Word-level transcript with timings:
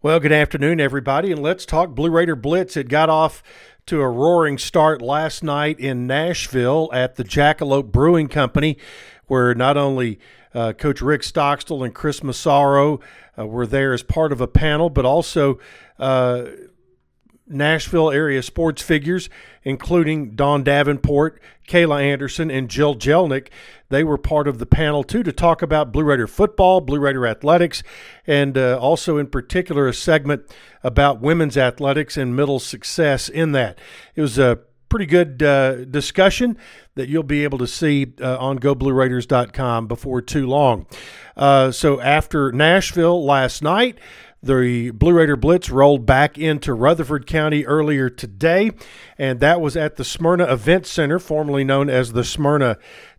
Well, 0.00 0.20
good 0.20 0.30
afternoon, 0.30 0.80
everybody, 0.80 1.32
and 1.32 1.42
let's 1.42 1.66
talk 1.66 1.96
Blue 1.96 2.08
Raider 2.08 2.36
Blitz. 2.36 2.76
It 2.76 2.88
got 2.88 3.08
off 3.10 3.42
to 3.86 4.00
a 4.00 4.08
roaring 4.08 4.56
start 4.56 5.02
last 5.02 5.42
night 5.42 5.80
in 5.80 6.06
Nashville 6.06 6.88
at 6.92 7.16
the 7.16 7.24
Jackalope 7.24 7.90
Brewing 7.90 8.28
Company, 8.28 8.78
where 9.26 9.56
not 9.56 9.76
only 9.76 10.20
uh, 10.54 10.72
Coach 10.74 11.00
Rick 11.00 11.24
Stockstill 11.24 11.82
and 11.82 11.92
Chris 11.92 12.22
Massaro 12.22 13.00
uh, 13.36 13.44
were 13.44 13.66
there 13.66 13.92
as 13.92 14.04
part 14.04 14.30
of 14.30 14.40
a 14.40 14.46
panel, 14.46 14.88
but 14.88 15.04
also 15.04 15.58
uh, 15.98 16.44
Nashville 17.48 18.10
area 18.10 18.42
sports 18.42 18.82
figures, 18.82 19.28
including 19.64 20.30
Don 20.34 20.62
Davenport, 20.62 21.40
Kayla 21.68 22.02
Anderson, 22.02 22.50
and 22.50 22.68
Jill 22.68 22.94
Jelnick. 22.94 23.48
They 23.88 24.04
were 24.04 24.18
part 24.18 24.48
of 24.48 24.58
the 24.58 24.66
panel 24.66 25.02
too 25.02 25.22
to 25.22 25.32
talk 25.32 25.62
about 25.62 25.92
Blue 25.92 26.04
Raider 26.04 26.26
football, 26.26 26.80
Blue 26.80 26.98
Raider 26.98 27.26
athletics, 27.26 27.82
and 28.26 28.56
uh, 28.56 28.78
also 28.78 29.16
in 29.16 29.26
particular 29.28 29.88
a 29.88 29.94
segment 29.94 30.42
about 30.82 31.20
women's 31.20 31.56
athletics 31.56 32.16
and 32.16 32.36
middle 32.36 32.58
success 32.58 33.28
in 33.28 33.52
that. 33.52 33.78
It 34.14 34.20
was 34.20 34.38
a 34.38 34.60
pretty 34.88 35.06
good 35.06 35.42
uh, 35.42 35.84
discussion 35.84 36.56
that 36.94 37.08
you'll 37.08 37.22
be 37.22 37.44
able 37.44 37.58
to 37.58 37.66
see 37.66 38.12
uh, 38.20 38.38
on 38.38 38.58
goblueraiders.com 38.58 39.86
before 39.86 40.22
too 40.22 40.46
long. 40.46 40.86
Uh, 41.38 41.70
so 41.70 42.00
after 42.00 42.50
Nashville 42.52 43.24
last 43.24 43.62
night, 43.62 43.98
the 44.42 44.90
Blue 44.90 45.12
Raider 45.12 45.36
Blitz 45.36 45.70
rolled 45.70 46.04
back 46.04 46.36
into 46.38 46.74
Rutherford 46.74 47.26
County 47.26 47.64
earlier 47.64 48.10
today, 48.10 48.72
and 49.16 49.40
that 49.40 49.60
was 49.60 49.76
at 49.76 49.96
the 49.96 50.04
Smyrna 50.04 50.44
Event 50.44 50.86
Center, 50.86 51.18
formerly 51.18 51.64
known 51.64 51.88
as 51.88 52.12
the 52.12 52.24
Smyrna 52.24 52.76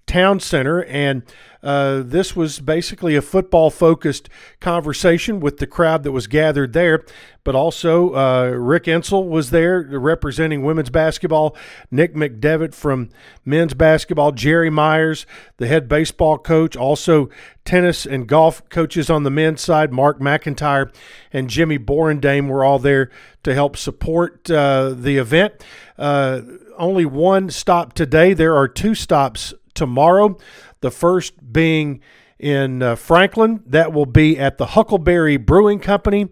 Town 0.10 0.40
Center. 0.40 0.84
And 0.86 1.22
uh, 1.62 2.02
this 2.04 2.36
was 2.36 2.60
basically 2.60 3.16
a 3.16 3.22
football 3.22 3.70
focused 3.70 4.28
conversation 4.60 5.40
with 5.40 5.58
the 5.58 5.68
crowd 5.68 6.04
that 6.04 6.12
was 6.12 6.26
gathered 6.26 6.74
there. 6.74 7.06
But 7.44 7.56
also, 7.56 8.16
uh, 8.16 8.50
Rick 8.50 8.86
Insell 8.86 9.28
was 9.28 9.52
there 9.52 9.82
representing 9.82 10.64
women's 10.64 10.90
basketball, 10.90 11.56
Nick 11.92 12.16
McDevitt 12.16 12.74
from 12.74 13.10
men's 13.46 13.74
basketball, 13.74 14.32
Jerry 14.32 14.70
Myers, 14.70 15.26
the 15.58 15.68
head 15.68 15.88
baseball 15.88 16.38
coach, 16.38 16.76
also 16.76 17.30
tennis 17.64 18.06
and 18.06 18.28
golf 18.28 18.68
coaches 18.70 19.10
on 19.10 19.24
the 19.24 19.32
men's 19.32 19.62
side, 19.62 19.94
Mark 19.94 20.20
McIntyre 20.20 20.94
and 21.32 21.50
Jimmy 21.50 21.78
Borendame 21.78 22.50
were 22.50 22.64
all 22.64 22.80
there 22.80 23.10
to 23.44 23.54
help 23.54 23.78
support 23.78 24.50
uh, 24.50 24.90
the 24.90 25.18
event. 25.18 25.54
Uh, 25.98 26.42
only 26.78 27.06
one 27.06 27.50
stop 27.50 27.94
today. 27.94 28.34
There 28.34 28.56
are 28.56 28.68
two 28.68 28.96
stops 28.96 29.54
tomorrow. 29.80 30.38
The 30.82 30.92
first 30.92 31.52
being 31.52 32.02
in 32.40 32.82
uh, 32.82 32.96
Franklin. 32.96 33.62
That 33.66 33.94
will 33.94 34.06
be 34.06 34.40
at 34.40 34.58
the 34.58 34.68
Huckleberry 34.68 35.38
Brewing 35.38 35.80
Company, 35.80 36.28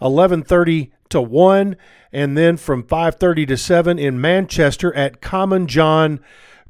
11:30 0.00 0.90
to 1.10 1.22
1, 1.22 1.76
and 2.12 2.36
then 2.36 2.56
from 2.56 2.82
5:30 2.82 3.46
to 3.46 3.56
7 3.56 3.98
in 3.98 4.20
Manchester 4.20 4.94
at 4.94 5.20
Common 5.20 5.66
John 5.66 6.20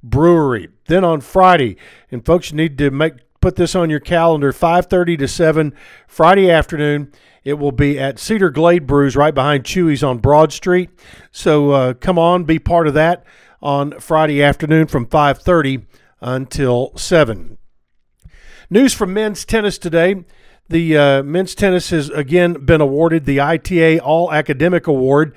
Brewery. 0.02 0.68
Then 0.86 1.04
on 1.04 1.20
Friday, 1.20 1.76
and 2.10 2.24
folks 2.24 2.50
you 2.50 2.56
need 2.56 2.76
to 2.78 2.90
make 2.90 3.14
put 3.40 3.56
this 3.56 3.74
on 3.74 3.90
your 3.90 4.00
calendar 4.00 4.52
5:30 4.52 5.18
to 5.18 5.26
7 5.26 5.72
Friday 6.06 6.50
afternoon. 6.50 7.10
It 7.44 7.54
will 7.54 7.72
be 7.72 7.98
at 7.98 8.20
Cedar 8.20 8.50
Glade 8.50 8.86
Brews 8.86 9.16
right 9.16 9.34
behind 9.34 9.64
Chewy's 9.64 10.04
on 10.04 10.18
Broad 10.18 10.52
Street. 10.52 10.90
So 11.32 11.70
uh, 11.70 11.94
come 11.94 12.16
on, 12.18 12.44
be 12.44 12.60
part 12.60 12.86
of 12.86 12.94
that 12.94 13.24
on 13.60 13.98
Friday 13.98 14.42
afternoon 14.42 14.86
from 14.86 15.06
5:30 15.06 15.86
until 16.22 16.96
7. 16.96 17.58
News 18.70 18.94
from 18.94 19.12
men's 19.12 19.44
tennis 19.44 19.76
today. 19.76 20.24
The 20.68 20.96
uh, 20.96 21.22
men's 21.22 21.54
tennis 21.54 21.90
has 21.90 22.08
again 22.08 22.64
been 22.64 22.80
awarded 22.80 23.26
the 23.26 23.40
ITA 23.40 23.98
All 24.00 24.32
Academic 24.32 24.86
Award, 24.86 25.34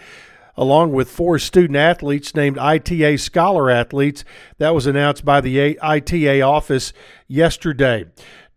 along 0.56 0.94
with 0.94 1.10
four 1.10 1.38
student 1.40 1.76
athletes 1.76 2.34
named 2.36 2.58
ITA 2.58 3.18
Scholar 3.18 3.70
Athletes. 3.70 4.24
That 4.60 4.74
was 4.74 4.88
announced 4.88 5.26
by 5.26 5.42
the 5.42 5.78
ITA 5.82 6.42
office 6.42 6.94
yesterday. 7.28 8.06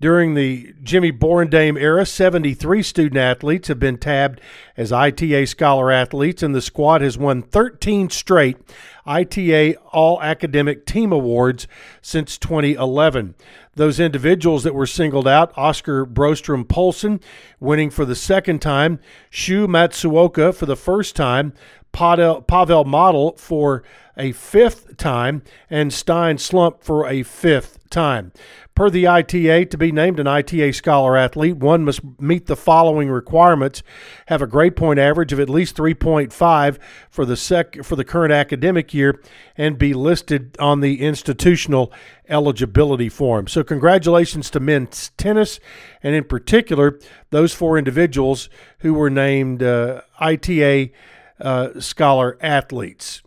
During 0.00 0.34
the 0.34 0.74
Jimmy 0.80 1.10
Borendame 1.10 1.76
era, 1.76 2.06
73 2.06 2.84
student 2.84 3.16
athletes 3.16 3.66
have 3.66 3.80
been 3.80 3.98
tabbed 3.98 4.40
as 4.76 4.92
ITA 4.92 5.44
Scholar 5.46 5.90
Athletes, 5.90 6.40
and 6.40 6.54
the 6.54 6.62
squad 6.62 7.00
has 7.00 7.18
won 7.18 7.42
13 7.42 8.08
straight 8.08 8.58
ITA 9.04 9.74
All 9.90 10.22
Academic 10.22 10.86
Team 10.86 11.10
Awards 11.10 11.66
since 12.00 12.38
2011. 12.38 13.34
Those 13.74 13.98
individuals 13.98 14.62
that 14.62 14.74
were 14.74 14.86
singled 14.86 15.26
out 15.26 15.52
Oscar 15.56 16.06
Brostrom 16.06 16.64
Poulsen 16.64 17.20
winning 17.58 17.90
for 17.90 18.04
the 18.04 18.14
second 18.14 18.62
time, 18.62 19.00
Shu 19.30 19.66
Matsuoka 19.66 20.54
for 20.54 20.66
the 20.66 20.76
first 20.76 21.16
time, 21.16 21.52
Pavel, 21.92 22.84
Motl 22.84 23.38
for 23.38 23.82
a 24.16 24.32
fifth 24.32 24.96
time, 24.96 25.42
and 25.70 25.90
Stijn 25.90 26.40
Slump 26.40 26.82
for 26.82 27.06
a 27.06 27.22
fifth 27.22 27.88
time. 27.88 28.32
Per 28.74 28.90
the 28.90 29.06
ITA, 29.08 29.64
to 29.66 29.78
be 29.78 29.90
named 29.90 30.20
an 30.20 30.26
ITA 30.26 30.72
Scholar 30.72 31.16
Athlete, 31.16 31.56
one 31.56 31.84
must 31.84 32.00
meet 32.20 32.46
the 32.46 32.56
following 32.56 33.08
requirements: 33.08 33.82
have 34.26 34.42
a 34.42 34.46
grade 34.46 34.76
point 34.76 34.98
average 34.98 35.32
of 35.32 35.40
at 35.40 35.48
least 35.48 35.76
3.5 35.76 36.78
for 37.10 37.24
the 37.24 37.36
sec 37.36 37.82
for 37.82 37.96
the 37.96 38.04
current 38.04 38.32
academic 38.32 38.94
year, 38.94 39.20
and 39.56 39.78
be 39.78 39.94
listed 39.94 40.56
on 40.60 40.80
the 40.80 41.00
institutional 41.00 41.92
eligibility 42.28 43.08
form. 43.08 43.48
So, 43.48 43.64
congratulations 43.64 44.50
to 44.50 44.60
men's 44.60 45.10
tennis, 45.16 45.58
and 46.02 46.14
in 46.14 46.24
particular 46.24 46.98
those 47.30 47.52
four 47.52 47.78
individuals 47.78 48.48
who 48.80 48.94
were 48.94 49.10
named 49.10 49.62
uh, 49.62 50.02
ITA 50.20 50.92
uh, 51.40 51.80
Scholar 51.80 52.38
Athletes. 52.40 53.22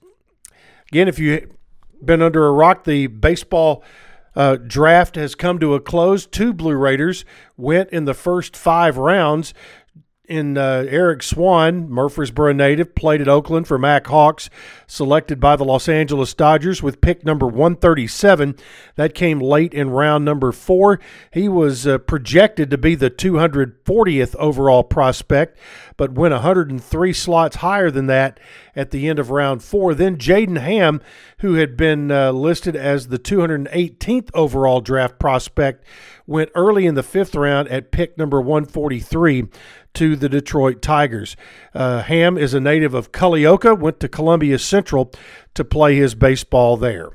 Again, 0.92 1.08
if 1.08 1.20
you've 1.20 1.52
been 2.04 2.22
under 2.22 2.46
a 2.48 2.52
rock, 2.52 2.84
the 2.84 3.08
baseball 3.08 3.84
uh, 4.36 4.56
draft 4.56 5.16
has 5.16 5.36
come 5.36 5.60
to 5.60 5.74
a 5.74 5.80
close. 5.80 6.26
Two 6.26 6.54
Blue 6.54 6.76
Raiders 6.76 7.26
went 7.58 7.90
in 7.90 8.06
the 8.06 8.14
first 8.14 8.56
five 8.56 8.98
rounds. 8.98 9.54
In 10.32 10.58
uh, 10.58 10.86
Eriq 10.88 11.24
Swan, 11.24 11.90
Murfreesboro 11.90 12.54
native, 12.54 12.96
played 12.96 13.20
at 13.20 13.28
Oakland 13.28 13.68
for 13.68 13.78
Mac 13.78 14.08
Hawks, 14.08 14.50
selected 14.88 15.42
by 15.42 15.58
the 15.58 15.66
Los 15.66 15.90
Angeles 15.90 16.34
Dodgers 16.34 16.82
with 16.82 17.02
pick 17.02 17.26
number 17.26 17.46
137. 17.46 18.56
That 18.96 19.14
came 19.14 19.42
late 19.42 19.74
in 19.74 19.90
round 19.90 20.24
number 20.24 20.54
four. 20.54 21.02
He 21.34 21.50
was 21.50 21.86
uh, 21.86 21.98
projected 21.98 22.72
to 22.72 22.78
be 22.78 22.96
the 22.96 23.12
240th 23.12 24.34
overall 24.38 24.86
prospect, 24.86 25.60
but 25.98 26.14
went 26.14 26.32
103 26.32 27.12
slots 27.12 27.58
higher 27.58 27.92
than 27.92 28.08
that 28.08 28.40
at 28.74 28.92
the 28.92 29.10
end 29.10 29.20
of 29.20 29.32
round 29.32 29.62
four. 29.62 29.94
Then 29.94 30.16
Jaden 30.16 30.60
Hamm, 30.60 31.02
who 31.40 31.56
had 31.56 31.76
been 31.76 32.10
uh, 32.10 32.32
listed 32.32 32.78
as 32.78 33.10
the 33.10 33.20
218th 33.20 34.30
overall 34.34 34.80
draft 34.80 35.20
prospect, 35.20 35.84
went 36.26 36.50
early 36.56 36.86
in 36.86 36.96
the 36.96 37.04
fifth 37.04 37.36
round 37.36 37.68
at 37.68 37.92
pick 37.92 38.18
number 38.18 38.40
143 38.40 39.48
to 39.94 40.16
the 40.22 40.30
Detroit 40.30 40.82
Tigers. 40.82 41.36
Uh, 41.74 42.02
Hamm 42.02 42.38
is 42.38 42.54
a 42.54 42.60
native 42.60 42.94
of 42.94 43.12
Culleoka, 43.12 43.78
went 43.78 44.00
to 44.00 44.08
Columbia 44.08 44.58
Central 44.58 45.12
to 45.54 45.66
play 45.66 45.96
his 45.96 46.16
baseball 46.16 46.78
there. 46.78 47.10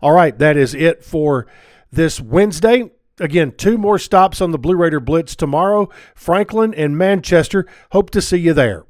All 0.00 0.12
right, 0.12 0.38
that 0.38 0.56
is 0.56 0.74
it 0.74 1.04
for 1.04 1.46
this 1.92 2.20
Wednesday. 2.20 2.90
Again, 3.20 3.52
two 3.52 3.76
more 3.76 3.98
stops 3.98 4.40
on 4.40 4.52
the 4.52 4.58
Blue 4.58 4.76
Raider 4.76 5.00
Blitz 5.00 5.34
tomorrow 5.34 5.90
Franklin 6.14 6.72
and 6.72 6.96
Manchester. 6.96 7.66
Hope 7.92 8.10
to 8.10 8.22
see 8.22 8.38
you 8.38 8.54
there. 8.54 8.84